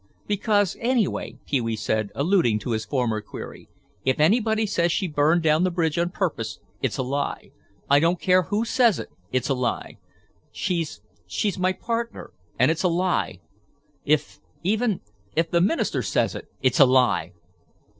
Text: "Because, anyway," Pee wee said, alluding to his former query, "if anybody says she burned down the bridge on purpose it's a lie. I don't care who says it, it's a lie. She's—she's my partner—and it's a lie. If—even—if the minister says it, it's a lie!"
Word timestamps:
"Because, 0.25 0.75
anyway," 0.79 1.37
Pee 1.45 1.61
wee 1.61 1.75
said, 1.75 2.09
alluding 2.15 2.57
to 2.57 2.71
his 2.71 2.85
former 2.85 3.21
query, 3.21 3.69
"if 4.03 4.19
anybody 4.19 4.65
says 4.65 4.91
she 4.91 5.07
burned 5.07 5.43
down 5.43 5.63
the 5.63 5.69
bridge 5.69 5.99
on 5.99 6.09
purpose 6.09 6.59
it's 6.81 6.97
a 6.97 7.03
lie. 7.03 7.51
I 7.87 7.99
don't 7.99 8.19
care 8.19 8.41
who 8.49 8.65
says 8.65 8.97
it, 8.97 9.09
it's 9.31 9.47
a 9.49 9.53
lie. 9.53 9.99
She's—she's 10.51 11.59
my 11.59 11.73
partner—and 11.73 12.71
it's 12.71 12.81
a 12.81 12.87
lie. 12.87 13.41
If—even—if 14.03 15.51
the 15.51 15.61
minister 15.61 16.01
says 16.01 16.33
it, 16.33 16.45
it's 16.63 16.79
a 16.79 16.87
lie!" 16.87 17.33